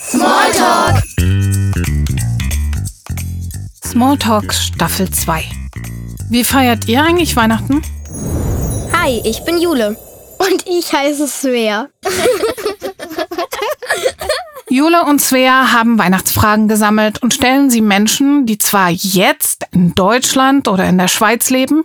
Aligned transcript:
Smalltalk. 0.00 1.02
Smalltalk 3.84 4.54
Staffel 4.54 5.10
2. 5.10 5.44
Wie 6.30 6.44
feiert 6.44 6.86
ihr 6.86 7.02
eigentlich 7.02 7.34
Weihnachten? 7.34 7.82
Hi, 8.92 9.20
ich 9.24 9.44
bin 9.44 9.60
Jule. 9.60 9.96
Und 10.38 10.64
ich 10.66 10.92
heiße 10.92 11.26
Svea. 11.26 11.88
Jule 14.70 15.02
und 15.04 15.20
Svea 15.20 15.72
haben 15.72 15.98
Weihnachtsfragen 15.98 16.68
gesammelt 16.68 17.20
und 17.20 17.34
stellen 17.34 17.68
sie 17.68 17.80
Menschen, 17.80 18.46
die 18.46 18.58
zwar 18.58 18.90
jetzt 18.90 19.66
in 19.72 19.96
Deutschland 19.96 20.68
oder 20.68 20.88
in 20.88 20.98
der 20.98 21.08
Schweiz 21.08 21.50
leben, 21.50 21.84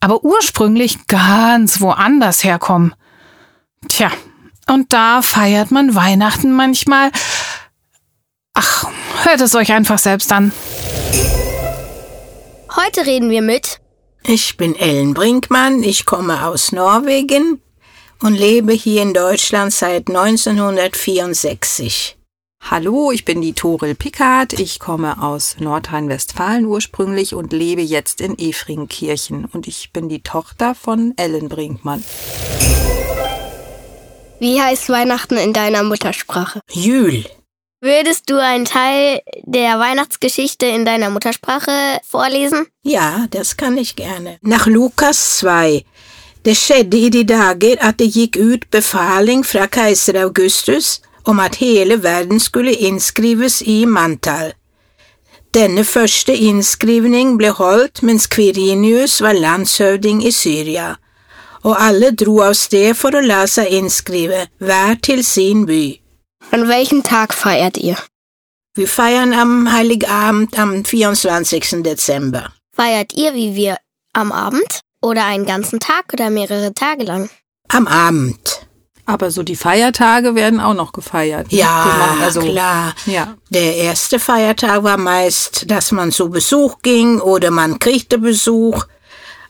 aber 0.00 0.24
ursprünglich 0.24 1.06
ganz 1.08 1.82
woanders 1.82 2.42
herkommen. 2.42 2.94
Tja, 3.86 4.10
und 4.70 4.92
da 4.92 5.20
feiert 5.20 5.72
man 5.72 5.96
Weihnachten 5.96 6.52
manchmal. 6.52 7.10
Ach, 8.62 8.90
hört 9.24 9.40
es 9.40 9.54
euch 9.54 9.72
einfach 9.72 9.98
selbst 9.98 10.30
an. 10.32 10.52
Heute 12.76 13.06
reden 13.06 13.30
wir 13.30 13.40
mit 13.40 13.80
Ich 14.22 14.58
bin 14.58 14.76
Ellen 14.76 15.14
Brinkmann, 15.14 15.82
ich 15.82 16.04
komme 16.04 16.46
aus 16.46 16.70
Norwegen 16.70 17.62
und 18.20 18.34
lebe 18.34 18.74
hier 18.74 19.00
in 19.00 19.14
Deutschland 19.14 19.72
seit 19.72 20.08
1964. 20.08 22.18
Hallo, 22.70 23.10
ich 23.10 23.24
bin 23.24 23.40
die 23.40 23.54
Toril 23.54 23.94
Pickard. 23.94 24.52
Ich 24.52 24.78
komme 24.78 25.22
aus 25.22 25.56
Nordrhein-Westfalen 25.58 26.66
ursprünglich 26.66 27.34
und 27.34 27.54
lebe 27.54 27.80
jetzt 27.80 28.20
in 28.20 28.38
Efringkirchen. 28.38 29.46
Und 29.46 29.68
ich 29.68 29.90
bin 29.94 30.10
die 30.10 30.22
Tochter 30.22 30.74
von 30.74 31.14
Ellen 31.16 31.48
Brinkmann. 31.48 32.04
Wie 34.38 34.60
heißt 34.60 34.90
Weihnachten 34.90 35.38
in 35.38 35.54
deiner 35.54 35.82
Muttersprache? 35.82 36.60
Jül. 36.70 37.24
Würdest 37.82 38.28
du 38.28 38.36
einen 38.36 38.66
Teil 38.66 39.20
der 39.44 39.78
Weihnachtsgeschichte 39.78 40.66
in 40.66 40.84
deiner 40.84 41.08
Muttersprache 41.08 41.98
vorlesen? 42.06 42.66
Ja, 42.82 43.26
das 43.30 43.56
kan 43.56 43.78
ich 43.78 43.96
gerne. 43.96 44.36
Nach 44.42 44.66
Lukas 44.66 45.38
2. 45.38 45.82
Det 46.44 46.56
skjedde 46.56 46.96
i 46.96 47.08
de 47.10 47.24
dager 47.24 47.76
at 47.80 47.98
det 47.98 48.12
gikk 48.12 48.36
ut 48.36 48.70
befaling 48.70 49.44
fra 49.44 49.66
keiser 49.66 50.20
Augustus 50.24 51.00
om 51.24 51.40
at 51.40 51.56
hele 51.56 52.02
verden 52.02 52.40
skulle 52.40 52.72
innskrives 52.72 53.62
i 53.62 53.84
manntall. 53.84 54.52
Denne 55.54 55.84
første 55.84 56.36
innskrivning 56.36 57.38
ble 57.38 57.50
holdt 57.50 58.02
mens 58.02 58.28
Quirinius 58.28 59.20
var 59.20 59.32
landshøvding 59.32 60.20
i 60.26 60.30
Syria, 60.30 60.94
og 61.62 61.76
alle 61.80 62.12
dro 62.12 62.40
av 62.40 62.54
sted 62.54 62.94
for 62.94 63.16
å 63.16 63.24
la 63.24 63.46
seg 63.46 63.72
innskrive, 63.72 64.46
hver 64.58 65.00
til 65.02 65.24
sin 65.24 65.66
by. 65.66 65.99
An 66.50 66.68
welchem 66.68 67.02
Tag 67.02 67.32
feiert 67.32 67.76
ihr? 67.76 67.96
Wir 68.74 68.88
feiern 68.88 69.32
am 69.34 69.72
Heiligabend 69.72 70.58
am 70.58 70.84
24. 70.84 71.82
Dezember. 71.82 72.52
Feiert 72.74 73.12
ihr 73.14 73.34
wie 73.34 73.54
wir 73.54 73.76
am 74.12 74.32
Abend? 74.32 74.80
Oder 75.02 75.24
einen 75.24 75.46
ganzen 75.46 75.80
Tag 75.80 76.12
oder 76.12 76.28
mehrere 76.30 76.74
Tage 76.74 77.04
lang? 77.04 77.30
Am 77.68 77.86
Abend. 77.86 78.66
Aber 79.06 79.30
so 79.30 79.42
die 79.42 79.56
Feiertage 79.56 80.34
werden 80.34 80.60
auch 80.60 80.74
noch 80.74 80.92
gefeiert. 80.92 81.50
ne? 81.50 81.58
Ja, 81.58 82.16
also, 82.22 82.40
klar. 82.40 82.94
Ja. 83.06 83.34
Der 83.48 83.76
erste 83.76 84.18
Feiertag 84.18 84.82
war 84.82 84.98
meist, 84.98 85.70
dass 85.70 85.90
man 85.90 86.12
zu 86.12 86.30
Besuch 86.30 86.78
ging 86.82 87.20
oder 87.20 87.50
man 87.50 87.78
kriegte 87.78 88.18
Besuch. 88.18 88.84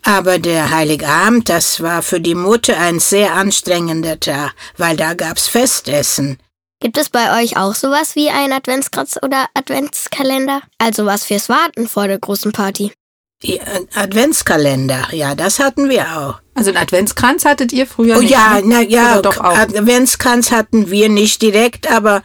Aber 0.03 0.39
der 0.39 0.71
Heiligabend, 0.71 1.49
das 1.49 1.83
war 1.83 2.03
für 2.03 2.21
die 2.21 2.35
Mutter 2.35 2.79
ein 2.79 3.01
sehr 3.01 3.35
anstrengender 3.35 4.19
Tag, 4.19 4.55
weil 4.79 4.97
da 4.97 5.15
gab's 5.15 5.47
Festessen. 5.47 6.39
Gibt 6.83 6.97
es 6.97 7.11
bei 7.11 7.43
euch 7.43 7.59
auch 7.59 7.75
sowas 7.75 8.17
wie 8.17 8.31
ein 8.31 8.53
Adventskranz 8.53 9.19
oder 9.23 9.47
Adventskalender? 9.53 10.63
Also 10.79 11.05
was 11.05 11.25
fürs 11.25 11.51
Warten 11.51 11.87
vor 11.87 12.09
der 12.09 12.19
großen 12.19 12.53
Party? 12.53 12.93
Die 13.43 13.59
äh, 13.59 13.87
Adventskalender, 13.95 15.09
ja, 15.13 15.35
das 15.35 15.59
hatten 15.61 15.89
wir 15.91 16.03
auch. 16.17 16.41
Also 16.55 16.71
einen 16.71 16.79
Adventskranz 16.79 17.45
hattet 17.45 17.73
ihr 17.73 17.87
früher 17.87 18.17
Oh 18.17 18.21
nicht? 18.21 18.31
ja, 18.31 18.55
ne? 18.61 18.63
na 18.65 18.81
ja, 18.83 19.13
Oder 19.13 19.23
doch 19.23 19.39
auch. 19.39 19.57
Adventskranz 19.59 20.51
hatten 20.53 20.91
wir 20.91 21.09
nicht 21.11 21.43
direkt, 21.43 21.91
aber 21.91 22.23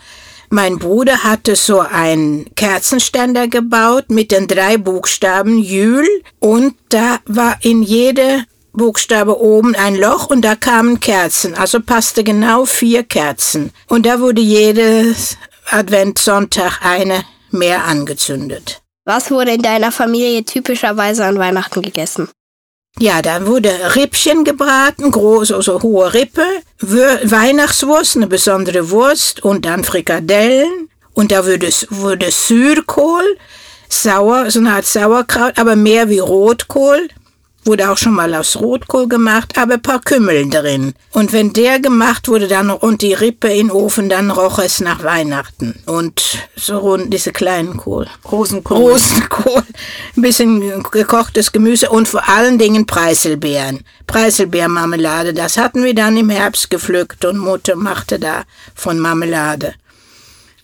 mein 0.50 0.78
Bruder 0.80 1.24
hatte 1.24 1.56
so 1.58 1.80
einen 1.80 2.54
Kerzenständer 2.56 3.48
gebaut 3.50 4.10
mit 4.10 4.32
den 4.32 4.48
drei 4.48 4.78
Buchstaben 4.78 5.58
Jül 5.58 6.08
und 6.40 6.76
da 6.90 7.18
war 7.26 7.58
in 7.62 7.82
jede 7.82 8.44
Buchstabe 8.76 9.40
oben 9.40 9.76
ein 9.76 9.96
Loch 9.96 10.28
und 10.28 10.42
da 10.42 10.56
kamen 10.56 11.00
Kerzen, 11.00 11.56
also 11.56 11.80
passte 11.80 12.24
genau 12.24 12.66
vier 12.66 13.04
Kerzen 13.04 13.72
und 13.88 14.06
da 14.06 14.20
wurde 14.20 14.42
jedes 14.42 15.38
Adventssonntag 15.70 16.80
eine 16.84 17.24
mehr 17.52 17.86
angezündet. 17.86 18.82
Was 19.06 19.32
wurde 19.32 19.52
in 19.52 19.62
deiner 19.62 19.92
Familie 19.92 20.44
typischerweise 20.44 21.26
an 21.26 21.38
Weihnachten 21.38 21.82
gegessen? 21.82 22.30
Ja, 22.98 23.22
dann 23.22 23.46
wurde 23.46 23.96
Rippchen 23.96 24.46
gebraten, 24.46 25.12
große, 25.12 25.62
so 25.62 25.82
hohe 25.82 26.14
Rippe, 26.14 26.46
Weihnachtswurst, 26.80 28.16
eine 28.16 28.28
besondere 28.28 28.90
Wurst 28.90 29.44
und 29.44 29.66
dann 29.66 29.84
Frikadellen. 29.84 30.90
Und 31.14 31.32
da 31.32 31.46
wurde, 31.46 31.70
wurde 31.90 32.32
Sürkohl, 32.32 33.38
sauer, 33.90 34.50
so 34.50 34.60
eine 34.60 34.76
Art 34.76 34.86
Sauerkraut, 34.86 35.58
aber 35.58 35.76
mehr 35.76 36.10
wie 36.10 36.20
Rotkohl. 36.20 37.10
Wurde 37.66 37.90
auch 37.90 37.98
schon 37.98 38.14
mal 38.14 38.34
aus 38.36 38.58
Rotkohl 38.58 39.08
gemacht, 39.08 39.58
aber 39.58 39.74
ein 39.74 39.82
paar 39.82 40.00
Kümmel 40.00 40.48
drin. 40.50 40.94
Und 41.12 41.34
wenn 41.34 41.52
der 41.52 41.80
gemacht 41.80 42.28
wurde 42.28 42.48
dann 42.48 42.70
und 42.70 43.02
die 43.02 43.14
Rippe 43.14 43.48
in 43.48 43.68
den 43.68 43.72
Ofen, 43.72 44.08
dann 44.08 44.30
roch 44.30 44.60
es 44.60 44.82
nach 44.82 45.04
Weihnachten. 45.04 45.82
Und 45.88 46.22
so 46.56 46.78
rund 46.78 47.12
diese 47.12 47.32
kleinen 47.32 47.76
Kohl. 47.76 48.08
Rosenkohl. 48.32 48.78
Rosenkohl, 48.78 49.64
ein 50.16 50.22
bisschen 50.22 50.84
gekochtes 50.92 51.52
Gemüse 51.52 51.90
und 51.90 52.08
vor 52.08 52.30
allen 52.30 52.60
Dingen 52.60 52.86
Preiselbeeren. 52.86 53.84
Preiselbeermarmelade, 54.06 55.34
das 55.34 55.58
hatten 55.58 55.84
wir 55.84 55.96
dann 55.96 56.18
im 56.18 56.30
Herbst 56.30 56.70
gepflückt 56.70 57.26
und 57.26 57.40
Mutter 57.40 57.76
machte 57.76 58.20
da 58.20 58.44
von 58.76 59.00
Marmelade. 59.00 59.74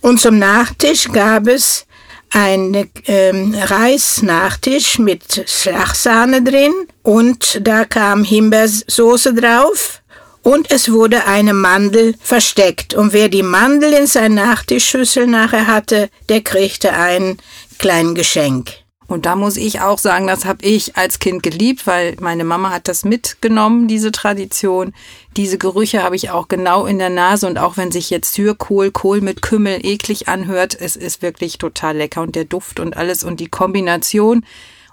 Und 0.01 0.19
zum 0.19 0.39
Nachtisch 0.39 1.11
gab 1.11 1.47
es 1.47 1.85
einen 2.31 2.89
ähm, 3.07 3.53
Reisnachtisch 3.53 4.99
mit 4.99 5.43
Schlagsahne 5.47 6.41
drin 6.41 6.73
und 7.03 7.59
da 7.61 7.85
kam 7.85 8.23
Himbeersoße 8.23 9.33
drauf 9.33 10.01
und 10.43 10.71
es 10.71 10.91
wurde 10.91 11.25
eine 11.25 11.53
Mandel 11.53 12.15
versteckt. 12.19 12.93
Und 12.93 13.13
wer 13.13 13.29
die 13.29 13.43
Mandel 13.43 13.93
in 13.93 14.07
seiner 14.07 14.45
Nachtischschüssel 14.45 15.27
nachher 15.27 15.67
hatte, 15.67 16.09
der 16.29 16.41
kriegte 16.41 16.93
ein 16.93 17.37
kleines 17.77 18.15
Geschenk. 18.15 18.80
Und 19.11 19.25
da 19.25 19.35
muss 19.35 19.57
ich 19.57 19.81
auch 19.81 19.97
sagen, 19.97 20.25
das 20.25 20.45
habe 20.45 20.65
ich 20.65 20.95
als 20.95 21.19
Kind 21.19 21.43
geliebt, 21.43 21.85
weil 21.85 22.15
meine 22.21 22.45
Mama 22.45 22.69
hat 22.69 22.87
das 22.87 23.03
mitgenommen, 23.03 23.89
diese 23.89 24.13
Tradition. 24.13 24.93
Diese 25.35 25.57
Gerüche 25.57 26.01
habe 26.01 26.15
ich 26.15 26.29
auch 26.29 26.47
genau 26.47 26.85
in 26.85 26.97
der 26.97 27.09
Nase 27.09 27.45
und 27.45 27.59
auch 27.59 27.75
wenn 27.75 27.91
sich 27.91 28.09
jetzt 28.09 28.37
Hürkohl, 28.37 28.89
Kohl 28.89 29.19
mit 29.19 29.41
Kümmel 29.41 29.85
eklig 29.85 30.29
anhört, 30.29 30.77
es 30.79 30.95
ist 30.95 31.21
wirklich 31.21 31.57
total 31.57 31.97
lecker 31.97 32.21
und 32.21 32.37
der 32.37 32.45
Duft 32.45 32.79
und 32.79 32.95
alles 32.95 33.25
und 33.25 33.41
die 33.41 33.49
Kombination 33.49 34.45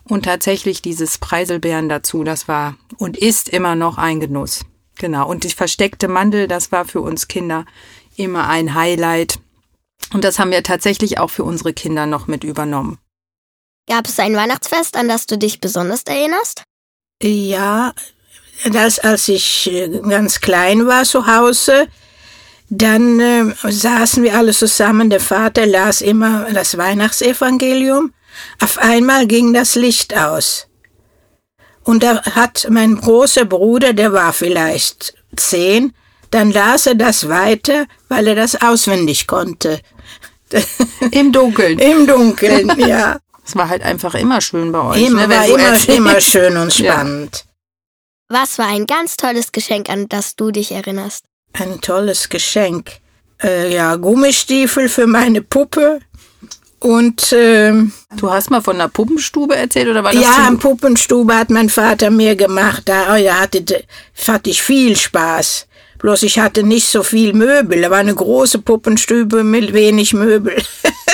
und 0.02 0.24
tatsächlich 0.24 0.82
dieses 0.82 1.18
Preiselbeeren 1.18 1.88
dazu, 1.88 2.24
das 2.24 2.48
war 2.48 2.74
und 2.96 3.16
ist 3.16 3.48
immer 3.48 3.76
noch 3.76 3.98
ein 3.98 4.18
Genuss. 4.18 4.64
Genau. 4.98 5.28
Und 5.28 5.44
die 5.44 5.50
versteckte 5.50 6.08
Mandel, 6.08 6.48
das 6.48 6.72
war 6.72 6.86
für 6.86 7.02
uns 7.02 7.28
Kinder 7.28 7.66
immer 8.16 8.48
ein 8.48 8.74
Highlight. 8.74 9.38
Und 10.12 10.24
das 10.24 10.40
haben 10.40 10.50
wir 10.50 10.64
tatsächlich 10.64 11.20
auch 11.20 11.30
für 11.30 11.44
unsere 11.44 11.72
Kinder 11.72 12.06
noch 12.06 12.26
mit 12.26 12.42
übernommen. 12.42 12.98
Gab 13.88 14.06
es 14.06 14.18
ein 14.18 14.36
Weihnachtsfest, 14.36 14.96
an 14.96 15.08
das 15.08 15.26
du 15.26 15.38
dich 15.38 15.60
besonders 15.60 16.02
erinnerst? 16.02 16.62
Ja, 17.22 17.94
das, 18.70 18.98
als 18.98 19.28
ich 19.28 19.70
äh, 19.72 19.88
ganz 19.88 20.40
klein 20.40 20.86
war 20.86 21.04
zu 21.04 21.26
Hause, 21.26 21.88
dann 22.68 23.18
äh, 23.18 23.54
saßen 23.66 24.22
wir 24.22 24.34
alle 24.34 24.52
zusammen. 24.52 25.10
Der 25.10 25.20
Vater 25.20 25.66
las 25.66 26.00
immer 26.00 26.46
das 26.52 26.76
Weihnachtsevangelium. 26.76 28.12
Auf 28.62 28.78
einmal 28.78 29.26
ging 29.26 29.52
das 29.54 29.74
Licht 29.74 30.16
aus. 30.16 30.66
Und 31.82 32.02
da 32.02 32.22
hat 32.22 32.66
mein 32.68 32.96
großer 32.96 33.46
Bruder, 33.46 33.94
der 33.94 34.12
war 34.12 34.34
vielleicht 34.34 35.14
zehn, 35.34 35.94
dann 36.30 36.52
las 36.52 36.86
er 36.86 36.94
das 36.94 37.30
weiter, 37.30 37.86
weil 38.08 38.26
er 38.26 38.34
das 38.34 38.60
auswendig 38.60 39.26
konnte. 39.26 39.80
Im 41.10 41.32
Dunkeln. 41.32 41.78
Im 41.78 42.06
Dunkeln, 42.06 42.70
ja. 42.86 43.18
Es 43.48 43.56
war 43.56 43.70
halt 43.70 43.82
einfach 43.82 44.14
immer 44.14 44.42
schön 44.42 44.72
bei 44.72 44.82
euch. 44.82 45.06
Immer, 45.06 45.26
ne, 45.26 45.34
war 45.34 45.46
immer, 45.46 45.88
immer 45.88 46.20
schön 46.20 46.56
und 46.58 46.76
Ja. 46.78 46.92
spannend. 46.92 47.46
Was 48.28 48.58
war 48.58 48.66
ein 48.66 48.86
ganz 48.86 49.16
tolles 49.16 49.52
Geschenk, 49.52 49.88
an 49.88 50.06
das 50.08 50.36
du 50.36 50.50
dich 50.50 50.70
erinnerst? 50.72 51.24
Ein 51.54 51.80
tolles 51.80 52.28
Geschenk. 52.28 52.98
Äh, 53.42 53.74
ja, 53.74 53.96
Gummistiefel 53.96 54.90
für 54.90 55.06
meine 55.06 55.40
Puppe. 55.40 56.00
Und 56.80 57.32
ähm, 57.32 57.92
Du 58.16 58.30
hast 58.30 58.50
mal 58.50 58.60
von 58.60 58.76
einer 58.76 58.88
Puppenstube 58.88 59.56
erzählt 59.56 59.88
oder 59.88 60.04
war 60.04 60.12
das 60.12 60.22
ja, 60.22 60.46
am 60.46 60.58
Puppenstube 60.58 61.34
hat 61.34 61.48
mein 61.48 61.70
Vater 61.70 62.10
mir 62.10 62.36
gemacht. 62.36 62.82
Da, 62.84 63.14
oh 63.14 63.16
ja, 63.16 63.40
hatte, 63.40 63.64
hatte 64.28 64.50
ich 64.50 64.62
viel 64.62 64.94
Spaß. 64.94 65.66
Bloß 65.98 66.22
ich 66.22 66.38
hatte 66.38 66.62
nicht 66.62 66.88
so 66.88 67.02
viel 67.02 67.32
Möbel. 67.32 67.82
Da 67.82 67.90
war 67.90 67.98
eine 67.98 68.14
große 68.14 68.60
Puppenstube 68.60 69.44
mit 69.44 69.72
wenig 69.72 70.14
Möbel. 70.14 70.62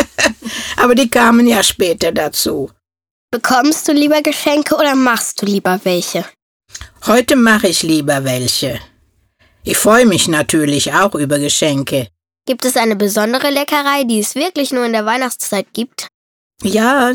Aber 0.76 0.94
die 0.94 1.08
kamen 1.08 1.46
ja 1.46 1.62
später 1.62 2.12
dazu. 2.12 2.70
Bekommst 3.30 3.88
du 3.88 3.92
lieber 3.92 4.22
Geschenke 4.22 4.76
oder 4.76 4.94
machst 4.94 5.42
du 5.42 5.46
lieber 5.46 5.80
welche? 5.84 6.24
Heute 7.06 7.36
mache 7.36 7.68
ich 7.68 7.82
lieber 7.82 8.24
welche. 8.24 8.78
Ich 9.64 9.78
freue 9.78 10.06
mich 10.06 10.28
natürlich 10.28 10.92
auch 10.92 11.14
über 11.14 11.38
Geschenke. 11.38 12.08
Gibt 12.46 12.64
es 12.66 12.76
eine 12.76 12.96
besondere 12.96 13.50
Leckerei, 13.50 14.04
die 14.04 14.20
es 14.20 14.34
wirklich 14.34 14.70
nur 14.70 14.84
in 14.84 14.92
der 14.92 15.06
Weihnachtszeit 15.06 15.66
gibt? 15.72 16.08
Ja, 16.62 17.12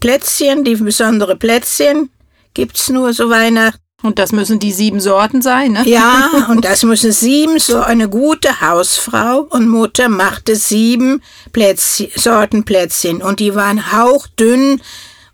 Plätzchen, 0.00 0.64
die 0.64 0.76
besondere 0.76 1.36
Plätzchen 1.36 2.10
gibt's 2.54 2.90
nur 2.90 3.12
so 3.14 3.30
Weihnachten. 3.30 3.81
Und 4.02 4.18
das 4.18 4.32
müssen 4.32 4.58
die 4.58 4.72
sieben 4.72 5.00
Sorten 5.00 5.42
sein, 5.42 5.72
ne? 5.72 5.82
Ja, 5.86 6.46
und 6.50 6.64
das 6.64 6.82
müssen 6.82 7.12
sieben, 7.12 7.58
so 7.58 7.80
eine 7.80 8.08
gute 8.08 8.60
Hausfrau 8.60 9.46
und 9.50 9.68
Mutter 9.68 10.08
machte 10.08 10.56
sieben 10.56 11.22
Plätzchen, 11.52 12.08
Sorten 12.16 12.64
Plätzchen 12.64 13.22
und 13.22 13.38
die 13.38 13.54
waren 13.54 13.92
hauchdünn 13.92 14.80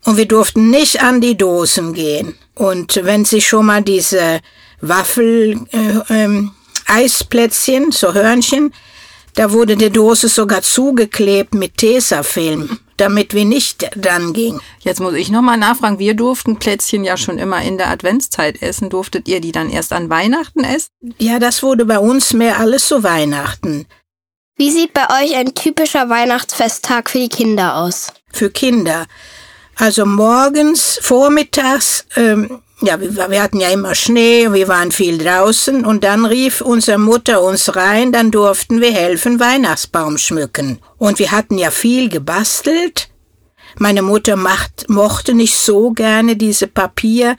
und 0.04 0.16
wir 0.18 0.26
durften 0.26 0.70
nicht 0.70 1.02
an 1.02 1.20
die 1.20 1.36
Dosen 1.36 1.94
gehen. 1.94 2.34
Und 2.54 3.00
wenn 3.02 3.24
sie 3.24 3.40
schon 3.40 3.66
mal 3.66 3.82
diese 3.82 4.40
Waffel, 4.80 5.60
äh, 5.70 6.14
ähm, 6.14 6.52
Eisplätzchen, 6.86 7.92
so 7.92 8.12
Hörnchen, 8.12 8.72
da 9.34 9.52
wurde 9.52 9.76
die 9.76 9.90
Dose 9.90 10.28
sogar 10.28 10.62
zugeklebt 10.62 11.54
mit 11.54 11.76
Tesafilm, 11.76 12.78
damit 13.00 13.34
wir 13.34 13.44
nicht 13.44 13.88
dann 13.96 14.32
gingen. 14.32 14.60
Jetzt 14.80 15.00
muss 15.00 15.14
ich 15.14 15.30
nochmal 15.30 15.56
nachfragen. 15.56 15.98
Wir 15.98 16.14
durften 16.14 16.58
Plätzchen 16.58 17.04
ja 17.04 17.16
schon 17.16 17.38
immer 17.38 17.62
in 17.62 17.78
der 17.78 17.88
Adventszeit 17.88 18.62
essen. 18.62 18.90
Durftet 18.90 19.28
ihr 19.28 19.40
die 19.40 19.52
dann 19.52 19.70
erst 19.70 19.92
an 19.92 20.10
Weihnachten 20.10 20.64
essen? 20.64 20.90
Ja, 21.18 21.38
das 21.38 21.62
wurde 21.62 21.84
bei 21.84 21.98
uns 21.98 22.32
mehr 22.32 22.58
alles 22.58 22.88
so 22.88 23.02
Weihnachten. 23.02 23.86
Wie 24.56 24.70
sieht 24.70 24.92
bei 24.92 25.06
euch 25.22 25.36
ein 25.36 25.54
typischer 25.54 26.08
Weihnachtsfesttag 26.08 27.10
für 27.10 27.18
die 27.18 27.28
Kinder 27.28 27.76
aus? 27.76 28.12
Für 28.32 28.50
Kinder. 28.50 29.06
Also 29.76 30.04
morgens, 30.04 30.98
vormittags, 31.00 32.04
ähm, 32.16 32.60
ja, 32.80 33.00
wir, 33.00 33.30
wir 33.30 33.42
hatten 33.42 33.60
ja 33.60 33.70
immer 33.70 33.94
Schnee, 33.94 34.52
wir 34.52 34.68
waren 34.68 34.92
viel 34.92 35.18
draußen 35.18 35.84
und 35.84 36.04
dann 36.04 36.24
rief 36.24 36.60
unsere 36.60 36.98
Mutter 36.98 37.42
uns 37.42 37.74
rein, 37.74 38.12
dann 38.12 38.30
durften 38.30 38.80
wir 38.80 38.92
helfen, 38.92 39.40
Weihnachtsbaum 39.40 40.16
schmücken. 40.18 40.78
Und 40.96 41.18
wir 41.18 41.32
hatten 41.32 41.58
ja 41.58 41.70
viel 41.70 42.08
gebastelt. 42.08 43.08
Meine 43.76 44.02
Mutter 44.02 44.36
macht, 44.36 44.88
mochte 44.88 45.34
nicht 45.34 45.56
so 45.58 45.90
gerne 45.90 46.36
diese 46.36 46.66
Papier, 46.66 47.36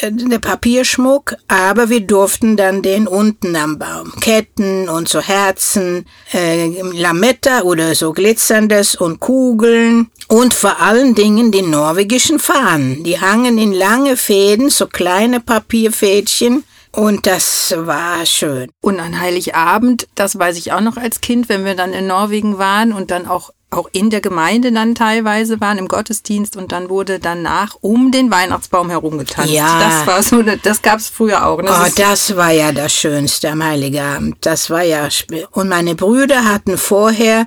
der 0.00 0.38
Papierschmuck, 0.38 1.36
aber 1.48 1.88
wir 1.88 2.00
durften 2.00 2.56
dann 2.56 2.82
den 2.82 3.06
unten 3.06 3.54
am 3.56 3.78
Baum. 3.78 4.12
Ketten 4.20 4.88
und 4.88 5.08
so 5.08 5.20
Herzen, 5.20 6.06
äh, 6.32 6.80
Lametta 6.92 7.62
oder 7.62 7.94
so 7.94 8.12
glitzerndes 8.12 8.94
und 8.94 9.20
Kugeln 9.20 10.10
und 10.28 10.54
vor 10.54 10.80
allen 10.80 11.14
Dingen 11.14 11.52
die 11.52 11.62
norwegischen 11.62 12.38
Fahnen. 12.38 13.04
Die 13.04 13.20
hangen 13.20 13.58
in 13.58 13.72
lange 13.72 14.16
Fäden, 14.16 14.70
so 14.70 14.86
kleine 14.86 15.40
Papierfädchen. 15.40 16.64
Und 16.94 17.26
das 17.26 17.74
war 17.76 18.26
schön. 18.26 18.70
Und 18.82 19.00
an 19.00 19.18
Heiligabend, 19.18 20.08
das 20.14 20.38
weiß 20.38 20.58
ich 20.58 20.72
auch 20.72 20.82
noch 20.82 20.98
als 20.98 21.22
Kind, 21.22 21.48
wenn 21.48 21.64
wir 21.64 21.74
dann 21.74 21.94
in 21.94 22.06
Norwegen 22.06 22.58
waren 22.58 22.92
und 22.92 23.10
dann 23.10 23.26
auch 23.26 23.50
auch 23.72 23.88
in 23.92 24.10
der 24.10 24.20
Gemeinde 24.20 24.70
dann 24.70 24.94
teilweise 24.94 25.60
waren 25.60 25.78
im 25.78 25.88
Gottesdienst 25.88 26.56
und 26.56 26.72
dann 26.72 26.88
wurde 26.90 27.18
danach 27.18 27.76
um 27.80 28.12
den 28.12 28.30
Weihnachtsbaum 28.30 28.90
herumgetanzt. 28.90 29.52
Ja. 29.52 29.80
Das 29.80 30.06
war 30.06 30.22
so, 30.22 30.42
das 30.42 30.82
gab's 30.82 31.08
früher 31.08 31.46
auch. 31.46 31.60
Das 31.62 31.88
oh, 31.88 31.92
das 31.96 32.36
war 32.36 32.50
ja 32.50 32.72
das 32.72 32.92
Schönste 32.92 33.50
am 33.50 33.64
Heiligabend. 33.64 34.36
Das 34.42 34.70
war 34.70 34.82
ja. 34.82 35.08
Und 35.52 35.68
meine 35.68 35.94
Brüder 35.94 36.44
hatten 36.44 36.76
vorher 36.76 37.46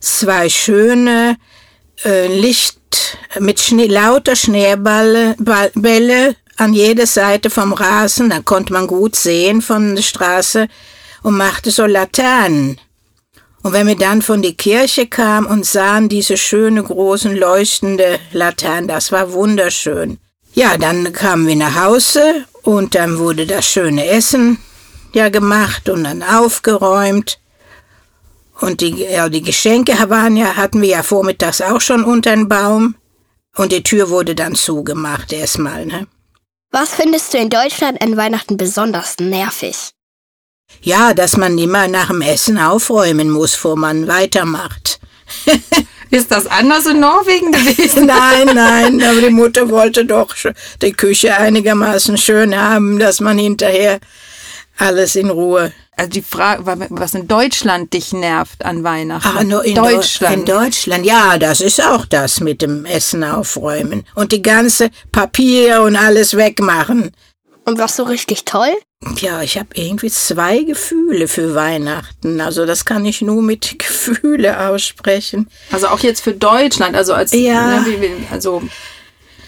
zwei 0.00 0.48
schöne 0.48 1.36
äh, 2.04 2.26
Licht 2.28 2.78
mit 3.38 3.60
Schnee, 3.60 3.86
lauter 3.86 4.36
Schneeballe 4.36 5.34
Ball- 5.38 5.72
Bälle 5.74 6.36
an 6.56 6.72
jeder 6.72 7.06
Seite 7.06 7.50
vom 7.50 7.72
Rasen. 7.72 8.30
Da 8.30 8.40
konnte 8.40 8.72
man 8.72 8.86
gut 8.86 9.16
sehen 9.16 9.62
von 9.62 9.94
der 9.96 10.02
Straße 10.02 10.68
und 11.22 11.36
machte 11.36 11.70
so 11.70 11.84
Laternen. 11.86 12.80
Und 13.62 13.72
wenn 13.72 13.86
wir 13.86 13.96
dann 13.96 14.22
von 14.22 14.42
der 14.42 14.52
Kirche 14.52 15.06
kamen 15.06 15.46
und 15.46 15.66
sahen 15.66 16.08
diese 16.08 16.36
schöne 16.36 16.82
großen 16.82 17.36
leuchtende 17.36 18.18
Laternen, 18.32 18.88
das 18.88 19.10
war 19.10 19.32
wunderschön. 19.32 20.18
Ja, 20.54 20.78
dann 20.78 21.12
kamen 21.12 21.46
wir 21.46 21.56
nach 21.56 21.74
Hause 21.74 22.44
und 22.62 22.94
dann 22.94 23.18
wurde 23.18 23.46
das 23.46 23.66
schöne 23.66 24.06
Essen 24.06 24.58
ja 25.12 25.28
gemacht 25.28 25.88
und 25.88 26.04
dann 26.04 26.22
aufgeräumt. 26.22 27.38
Und 28.60 28.80
die, 28.80 29.04
ja, 29.04 29.28
die 29.28 29.42
Geschenke 29.42 29.92
waren 30.10 30.36
ja, 30.36 30.56
hatten 30.56 30.80
wir 30.82 30.88
ja 30.88 31.02
vormittags 31.02 31.60
auch 31.60 31.80
schon 31.80 32.04
unter 32.04 32.34
den 32.34 32.48
Baum. 32.48 32.96
Und 33.56 33.72
die 33.72 33.82
Tür 33.82 34.10
wurde 34.10 34.34
dann 34.34 34.54
zugemacht 34.54 35.32
erstmal, 35.32 35.86
ne? 35.86 36.06
Was 36.70 36.94
findest 36.94 37.32
du 37.32 37.38
in 37.38 37.50
Deutschland 37.50 38.00
an 38.02 38.16
Weihnachten 38.16 38.56
besonders 38.56 39.16
nervig? 39.18 39.92
Ja, 40.82 41.14
dass 41.14 41.36
man 41.36 41.58
immer 41.58 41.88
nach 41.88 42.08
dem 42.08 42.22
Essen 42.22 42.58
aufräumen 42.58 43.30
muss, 43.30 43.52
bevor 43.52 43.76
man 43.76 44.06
weitermacht. 44.06 45.00
Ist 46.10 46.30
das 46.30 46.46
anders 46.46 46.86
in 46.86 47.00
Norwegen 47.00 47.52
gewesen? 47.52 48.06
Nein, 48.06 48.46
nein, 48.54 49.02
aber 49.02 49.20
die 49.20 49.28
Mutter 49.28 49.68
wollte 49.68 50.06
doch 50.06 50.34
die 50.80 50.92
Küche 50.92 51.36
einigermaßen 51.36 52.16
schön 52.16 52.56
haben, 52.58 52.98
dass 52.98 53.20
man 53.20 53.36
hinterher 53.36 53.98
alles 54.78 55.16
in 55.16 55.28
Ruhe. 55.28 55.70
Also 55.96 56.10
die 56.12 56.22
Frage, 56.22 56.62
was 56.90 57.12
in 57.14 57.28
Deutschland 57.28 57.92
dich 57.92 58.12
nervt 58.14 58.64
an 58.64 58.84
Weihnachten? 58.84 59.36
Ah, 59.36 59.42
nur 59.44 59.64
in 59.66 59.74
Deutschland. 59.74 60.48
Deu- 60.48 60.52
In 60.54 60.64
Deutschland, 60.64 61.04
ja, 61.04 61.36
das 61.36 61.60
ist 61.60 61.84
auch 61.84 62.06
das 62.06 62.40
mit 62.40 62.62
dem 62.62 62.86
Essen 62.86 63.22
aufräumen 63.22 64.06
und 64.14 64.32
die 64.32 64.40
ganze 64.40 64.88
Papier 65.12 65.82
und 65.82 65.96
alles 65.96 66.36
wegmachen. 66.38 67.10
Und 67.68 67.78
was 67.78 67.96
so 67.96 68.04
richtig 68.04 68.46
toll? 68.46 68.70
Ja, 69.20 69.42
ich 69.42 69.58
habe 69.58 69.68
irgendwie 69.74 70.10
zwei 70.10 70.62
Gefühle 70.62 71.28
für 71.28 71.54
Weihnachten. 71.54 72.40
Also 72.40 72.64
das 72.64 72.86
kann 72.86 73.04
ich 73.04 73.20
nur 73.20 73.42
mit 73.42 73.78
Gefühle 73.78 74.68
aussprechen. 74.68 75.48
Also 75.70 75.88
auch 75.88 76.00
jetzt 76.00 76.22
für 76.22 76.32
Deutschland, 76.32 76.96
also 76.96 77.12
als 77.12 77.32
Ja. 77.32 77.80
ne, 77.80 78.26
also 78.30 78.62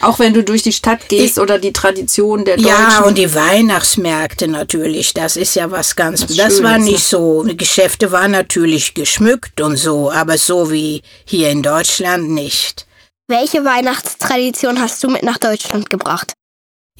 auch 0.01 0.19
wenn 0.19 0.35
du 0.35 0.45
durch 0.45 0.63
die 0.63 0.73
Stadt 0.73 1.09
gehst 1.09 1.39
oder 1.39 1.59
die 1.59 1.73
Tradition 1.73 2.45
der 2.45 2.57
Deutschen. 2.57 2.69
Ja, 2.69 3.01
und 3.05 3.17
die 3.17 3.35
Weihnachtsmärkte 3.35 4.49
natürlich, 4.49 5.15
das 5.15 5.37
ist 5.37 5.55
ja 5.57 5.71
was 5.71 5.97
ganz, 5.97 6.23
Was 6.23 6.37
das 6.37 6.63
war 6.63 6.79
nicht 6.79 6.93
ne? 6.93 6.99
so, 6.99 7.45
die 7.45 7.57
Geschäfte 7.57 8.13
waren 8.13 8.33
natürlich 8.33 8.93
geschmückt 8.95 9.62
und 9.62 9.77
so, 9.77 10.11
aber 10.11 10.37
so 10.37 10.71
wie 10.71 11.03
hier 11.25 11.50
in 11.50 11.62
Deutschland 11.62 12.31
nicht. 12.31 12.87
Welche 13.29 13.65
Weihnachtstradition 13.65 14.81
hast 14.81 15.03
du 15.05 15.09
mit 15.09 15.23
nach 15.23 15.39
Deutschland 15.39 15.89
gebracht? 15.89 16.33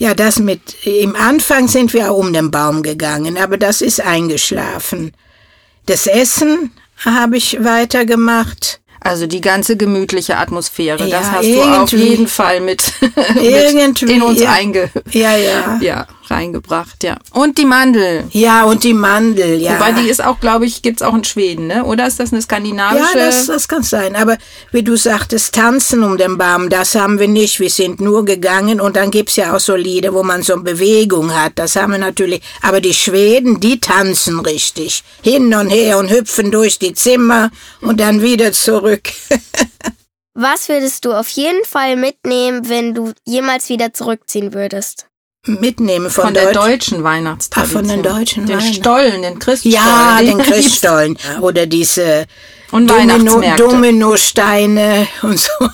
Ja, 0.01 0.15
das 0.15 0.39
mit, 0.39 0.87
im 0.87 1.15
Anfang 1.15 1.69
sind 1.69 1.93
wir 1.93 2.11
auch 2.11 2.17
um 2.17 2.33
den 2.33 2.51
Baum 2.51 2.83
gegangen, 2.83 3.37
aber 3.37 3.59
das 3.59 3.83
ist 3.83 4.01
eingeschlafen. 4.01 5.13
Das 5.85 6.07
Essen 6.07 6.73
habe 7.05 7.37
ich 7.37 7.63
weitergemacht. 7.63 8.81
Also 9.03 9.27
die 9.27 9.43
ganze 9.43 9.77
gemütliche 9.77 10.39
Atmosphäre, 10.39 11.07
das 11.07 11.27
Ja, 11.27 11.33
hast 11.33 11.49
du 11.49 11.63
auf 11.63 11.93
jeden 11.93 12.29
Fall 12.29 12.61
mit, 12.63 12.83
mit 13.35 14.03
in 14.03 14.23
uns 14.23 14.41
einge, 14.41 14.91
Ja, 15.11 15.37
ja. 15.37 15.79
ja, 15.83 16.07
reingebracht, 16.31 17.03
ja. 17.05 17.17
Und 17.33 17.59
die 17.59 17.65
Mandel. 17.65 18.25
Ja, 18.31 18.65
und 18.65 18.85
die 18.85 18.95
Mandel, 18.95 19.61
ja. 19.61 19.75
Wobei 19.75 19.93
die 19.93 20.09
ist 20.09 20.23
auch, 20.25 20.41
glaube 20.41 20.67
ich, 20.67 20.83
gibt's 20.83 21.03
auch 21.03 21.15
in 21.15 21.25
Schweden, 21.25 21.67
ne? 21.67 21.85
Oder 21.85 22.07
ist 22.07 22.21
das 22.21 22.31
eine 22.31 22.39
Ja, 22.39 22.45
skandinavische? 22.45 23.19
das, 23.19 23.47
das 23.47 23.69
kann 23.69 23.83
sein. 23.83 24.17
Aber 24.17 24.37
wie 24.73 24.83
du 24.83 24.97
sagtest, 24.97 25.55
tanzen 25.55 26.03
um 26.03 26.17
den 26.19 26.39
Baum, 26.39 26.69
das 26.71 26.95
haben 26.95 27.19
wir 27.19 27.29
nicht. 27.29 27.61
Wir 27.61 27.71
sind 27.71 28.01
nur 28.01 28.25
gegangen 28.25 28.81
und 28.81 28.97
dann 28.97 29.11
gibt's 29.11 29.37
ja 29.37 29.55
auch 29.55 29.61
so 29.61 29.75
Lieder, 29.77 30.13
wo 30.15 30.23
man 30.23 30.43
so 30.43 30.57
Bewegung 30.61 31.35
hat. 31.35 31.53
Das 31.57 31.77
haben 31.77 31.93
wir 31.93 31.99
natürlich. 31.99 32.43
Aber 32.63 32.81
die 32.81 32.95
Schweden, 32.95 33.61
die 33.61 33.81
tanzen 33.81 34.41
richtig. 34.41 35.03
Hin 35.23 35.55
und 35.55 35.71
her 35.71 35.99
und 35.99 36.11
hüpfen 36.11 36.51
durch 36.51 36.79
die 36.79 36.95
Zimmer 36.95 37.51
und 37.81 38.01
dann 38.01 38.23
wieder 38.23 38.53
zurück. 38.53 39.11
Was 40.35 40.69
würdest 40.69 41.05
du 41.05 41.13
auf 41.13 41.29
jeden 41.31 41.65
Fall 41.65 41.97
mitnehmen, 41.97 42.69
wenn 42.69 42.95
du 42.95 43.13
jemals 43.27 43.69
wieder 43.69 43.93
zurückziehen 43.93 44.55
würdest? 44.55 45.07
Mitnehmen 45.47 46.11
von, 46.11 46.25
von 46.27 46.35
der 46.35 46.53
Deutsch- 46.53 46.57
deutschen 46.91 47.03
Weihnachtstradition. 47.05 47.79
Ach, 47.81 47.81
von 47.81 47.89
den 47.89 48.03
deutschen 48.03 48.47
Den 48.47 48.59
Weihnachten. 48.59 48.75
Stollen, 48.75 49.23
den 49.23 49.39
Christstollen. 49.39 49.75
Ja, 49.75 50.19
den 50.21 50.37
gibt's. 50.39 50.51
Christstollen. 50.51 51.19
Oder 51.41 51.67
diese 51.67 52.27
Und 52.73 52.89
Domino. 52.89 53.43
Dominosteine 53.57 55.07
und 55.23 55.39
so. 55.41 55.69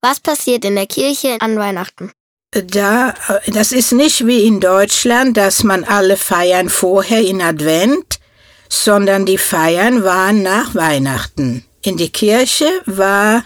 Was 0.00 0.20
passiert 0.20 0.64
in 0.64 0.76
der 0.76 0.86
Kirche 0.86 1.36
an 1.40 1.56
Weihnachten? 1.58 2.12
Da, 2.52 3.14
das 3.46 3.72
ist 3.72 3.92
nicht 3.92 4.26
wie 4.26 4.46
in 4.46 4.60
Deutschland, 4.60 5.36
dass 5.36 5.64
man 5.64 5.84
alle 5.84 6.16
feiern 6.16 6.68
vorher 6.68 7.20
in 7.22 7.40
Advent, 7.40 8.20
sondern 8.68 9.24
die 9.26 9.38
Feiern 9.38 10.04
waren 10.04 10.42
nach 10.42 10.74
Weihnachten. 10.74 11.64
In 11.82 11.96
die 11.96 12.10
Kirche 12.10 12.66
war 12.86 13.42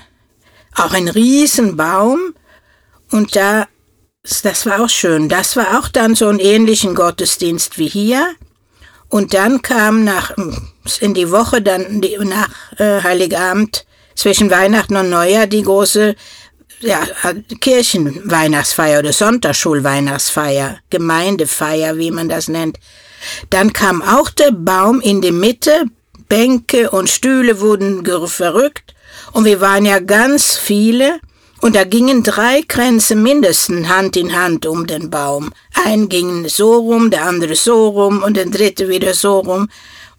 auch 0.74 0.92
ein 0.92 1.08
Riesenbaum 1.08 2.34
und 3.12 3.36
da, 3.36 3.66
das 4.44 4.66
war 4.66 4.82
auch 4.82 4.88
schön. 4.88 5.28
Das 5.28 5.56
war 5.56 5.78
auch 5.78 5.88
dann 5.88 6.14
so 6.14 6.28
ein 6.28 6.38
ähnlichen 6.38 6.94
Gottesdienst 6.94 7.78
wie 7.78 7.88
hier. 7.88 8.34
Und 9.08 9.34
dann 9.34 9.62
kam 9.62 10.04
nach, 10.04 10.32
in 11.00 11.14
die 11.14 11.30
Woche, 11.30 11.62
dann 11.62 12.00
nach 12.00 12.48
äh, 12.78 13.02
Heiligabend, 13.02 13.86
zwischen 14.16 14.50
Weihnachten 14.50 14.96
und 14.96 15.10
Neujahr, 15.10 15.46
die 15.46 15.62
große 15.62 16.16
ja, 16.80 17.00
Kirchenweihnachtsfeier 17.60 18.98
oder 18.98 19.12
Sonntagsschulweihnachtsfeier, 19.12 20.78
Gemeindefeier, 20.90 21.96
wie 21.96 22.10
man 22.10 22.28
das 22.28 22.48
nennt. 22.48 22.78
Dann 23.50 23.72
kam 23.72 24.02
auch 24.02 24.30
der 24.30 24.50
Baum 24.52 25.00
in 25.00 25.20
die 25.20 25.32
Mitte, 25.32 25.84
Bänke 26.28 26.90
und 26.90 27.08
Stühle 27.08 27.60
wurden 27.60 28.04
verrückt 28.26 28.94
und 29.32 29.44
wir 29.44 29.60
waren 29.60 29.84
ja 29.86 30.00
ganz 30.00 30.56
viele 30.56 31.20
und 31.60 31.74
da 31.74 31.84
gingen 31.84 32.22
drei 32.22 32.62
Kränze 32.66 33.14
mindestens 33.14 33.88
Hand 33.88 34.16
in 34.16 34.36
Hand 34.36 34.66
um 34.66 34.86
den 34.86 35.10
Baum. 35.10 35.52
Ein 35.84 36.08
ging 36.08 36.48
so 36.48 36.74
rum, 36.74 37.10
der 37.10 37.24
andere 37.24 37.54
so 37.54 37.88
rum 37.88 38.22
und 38.22 38.36
der 38.36 38.46
dritte 38.46 38.88
wieder 38.88 39.14
so 39.14 39.40
rum. 39.40 39.68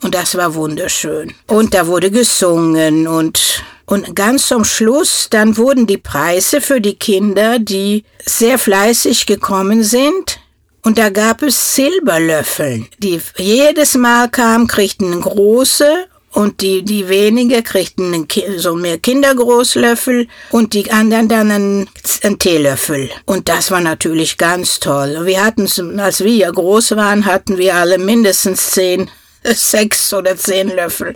Und 0.01 0.13
das 0.13 0.36
war 0.36 0.53
wunderschön. 0.53 1.34
Und 1.48 1.74
da 1.74 1.88
wurde 1.88 2.12
gesungen 2.12 3.08
und, 3.08 3.63
und 3.86 4.15
ganz 4.15 4.48
zum 4.48 4.63
Schluss, 4.63 5.27
dann 5.29 5.58
wurden 5.58 5.88
die 5.88 5.98
Preise 5.98 6.62
für 6.62 6.82
die 6.82 6.96
Kinder, 6.96 7.58
die 7.60 8.03
sehr 8.25 8.60
fleißig 8.60 9.25
gekommen 9.25 9.84
sind, 9.84 10.39
und 10.88 10.98
da 10.98 11.10
gab 11.10 11.41
es 11.41 11.75
Silberlöffel, 11.75 12.86
die 13.00 13.20
jedes 13.36 13.96
Mal 13.96 14.29
kamen, 14.29 14.67
kriegten 14.67 15.20
große 15.20 16.08
und 16.31 16.62
die, 16.62 16.84
die 16.84 17.07
weniger 17.10 17.62
kriegten 17.62 18.27
so 18.57 18.75
mehr 18.75 18.98
Kindergroßlöffel 18.98 20.27
und 20.51 20.74
die 20.74 20.91
anderen 20.91 21.27
dann 21.27 21.51
einen, 21.51 21.89
einen 22.22 22.39
Teelöffel. 22.39 23.10
Und 23.25 23.50
das 23.50 23.72
war 23.72 23.81
natürlich 23.81 24.38
ganz 24.38 24.79
toll. 24.79 25.25
Wir 25.25 25.43
hatten, 25.43 26.00
als 26.00 26.24
wir 26.24 26.34
ja 26.34 26.51
groß 26.51 26.96
waren, 26.96 27.25
hatten 27.25 27.57
wir 27.57 27.75
alle 27.75 27.98
mindestens 27.98 28.72
zehn, 28.72 29.10
sechs 29.43 30.13
oder 30.13 30.36
zehn 30.36 30.69
Löffel. 30.69 31.15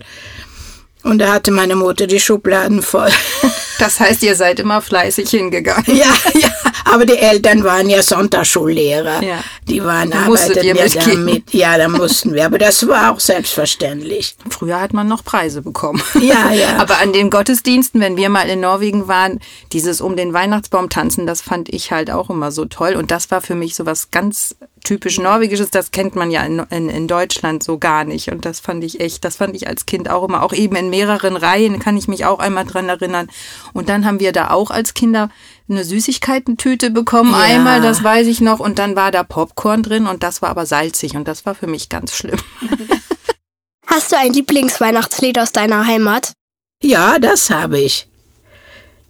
Und 1.04 1.20
da 1.20 1.34
hatte 1.34 1.52
meine 1.52 1.76
Mutter 1.76 2.08
die 2.08 2.20
Schubladen 2.20 2.82
voll. 2.82 3.12
Das 3.80 4.00
heißt, 4.00 4.22
ihr 4.22 4.36
seid 4.36 4.60
immer 4.60 4.80
fleißig 4.80 5.28
hingegangen. 5.32 5.84
Ja, 5.88 6.14
ja. 6.40 6.50
Aber 6.86 7.08
die 7.08 7.18
Eltern 7.18 7.64
waren 7.64 7.90
ja 7.90 8.04
Sonntagsschullehrer. 8.04 9.24
Ja. 9.24 9.44
Die 9.68 9.84
waren 9.84 10.14
arbeiteten 10.14 10.76
ja 10.76 10.86
damit. 10.88 11.52
Ja, 11.52 11.78
da 11.80 11.88
mussten 11.88 12.36
wir. 12.36 12.46
Aber 12.46 12.60
das 12.60 12.88
war 12.88 13.12
auch 13.12 13.20
selbstverständlich. 13.20 14.36
Früher 14.50 14.80
hat 14.80 14.94
man 14.94 15.08
noch 15.08 15.24
Preise 15.24 15.64
bekommen. 15.64 16.04
Ja, 16.22 16.52
ja. 16.52 16.76
Aber 16.78 17.00
an 17.00 17.12
den 17.12 17.32
Gottesdiensten, 17.32 18.02
wenn 18.02 18.18
wir 18.18 18.30
mal 18.30 18.50
in 18.50 18.60
Norwegen 18.60 19.08
waren, 19.08 19.40
dieses 19.72 20.00
um 20.00 20.16
den 20.16 20.32
Weihnachtsbaum 20.32 20.90
tanzen, 20.90 21.26
das 21.26 21.42
fand 21.42 21.68
ich 21.70 21.92
halt 21.92 22.12
auch 22.12 22.30
immer 22.30 22.52
so 22.52 22.66
toll. 22.66 22.94
Und 22.94 23.10
das 23.10 23.32
war 23.32 23.42
für 23.42 23.56
mich 23.56 23.74
so 23.74 23.88
was 23.88 24.12
ganz 24.12 24.56
typisch 24.84 25.20
Norwegisches, 25.20 25.70
das 25.70 25.92
kennt 25.92 26.16
man 26.16 26.32
ja 26.32 26.44
in, 26.44 26.60
in, 26.70 26.90
in, 26.90 27.08
Deutschland 27.08 27.64
so 27.64 27.78
gar 27.78 28.04
nicht. 28.04 28.32
Und 28.32 28.46
das 28.46 28.60
fand 28.60 28.84
ich 28.84 29.00
echt, 29.00 29.24
das 29.24 29.36
fand 29.36 29.56
ich 29.56 29.68
als 29.68 29.86
Kind 29.86 30.10
auch 30.10 30.28
immer, 30.28 30.44
auch 30.44 30.54
eben 30.54 30.76
in 30.76 30.90
mehreren 30.90 31.36
Reihen, 31.36 31.80
kann 31.80 31.98
ich 31.98 32.08
mich 32.08 32.26
auch 32.26 32.40
einmal 32.40 32.66
dran 32.66 32.90
erinnern. 32.90 33.30
Und 33.74 33.90
dann 33.90 34.06
haben 34.06 34.20
wir 34.20 34.32
da 34.32 34.52
auch 34.52 34.72
als 34.72 34.94
Kinder 34.94 35.30
eine 35.70 35.84
Süßigkeitentüte 35.84 36.92
bekommen, 36.92 37.32
ja. 37.32 37.40
einmal, 37.40 37.82
das 37.82 38.04
weiß 38.04 38.28
ich 38.28 38.42
noch. 38.42 38.60
Und 38.60 38.80
dann 38.80 38.96
war 38.96 39.12
da 39.12 39.24
Popcorn 39.24 39.84
drin 39.84 40.08
und 40.08 40.24
das 40.24 40.42
war 40.42 40.50
aber 40.50 40.66
salzig 40.66 41.16
und 41.16 41.28
das 41.28 41.46
war 41.46 41.56
für 41.56 41.68
mich 41.68 41.90
ganz 41.90 42.16
schlimm. 42.16 42.40
Hast 43.88 44.12
du 44.12 44.18
ein 44.18 44.34
Lieblingsweihnachtslied 44.34 45.38
aus 45.38 45.52
deiner 45.52 45.86
Heimat? 45.86 46.34
Ja, 46.82 47.20
das 47.20 47.50
habe 47.50 47.80
ich. 47.80 48.08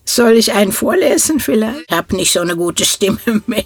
Soll 0.06 0.34
ich 0.34 0.54
einen 0.54 0.72
vorlesen 0.72 1.40
vielleicht? 1.40 1.86
Ich 1.88 1.96
habe 1.96 2.16
nicht 2.16 2.34
so 2.34 2.42
eine 2.42 2.56
gute 2.56 2.86
Stimme 2.86 3.20
mehr. 3.46 3.66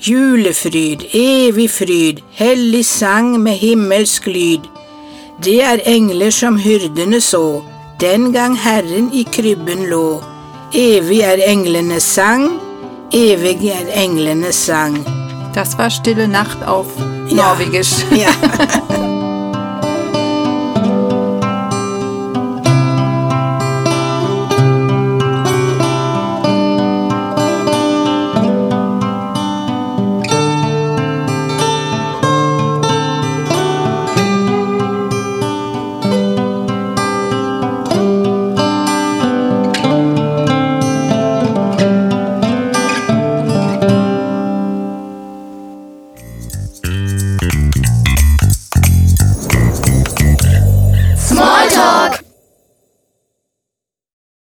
Julefryd, 0.00 1.02
evig 1.12 1.68
fryd, 1.68 2.22
hellig 2.32 2.86
sang 2.88 3.34
med 3.42 3.58
himmelsk 3.60 4.30
lyd. 4.32 4.64
Det 5.44 5.58
er 5.60 5.82
engler 5.84 6.32
som 6.32 6.56
hyrdene 6.56 7.20
så, 7.20 7.60
den 8.00 8.30
gang 8.32 8.56
Herren 8.56 9.10
i 9.12 9.26
krybben 9.28 9.84
lå. 9.92 10.22
Evig 10.72 11.20
er 11.20 11.44
englenes 11.44 12.08
sang, 12.16 12.48
ewig 13.12 13.68
er 13.68 13.92
englenes 13.92 14.64
sang. 14.70 14.96
Das 15.52 15.76
war 15.76 15.90
Stille 15.90 16.28
Nacht 16.28 16.64
auf 16.64 16.96
Norwegisch. 17.28 18.00
Ja. 18.10 18.32
ja. 18.32 19.00